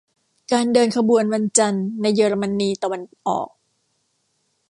[0.51, 3.49] การเดินขบวนวันจันทร์ในเยอรมนีตะวันออก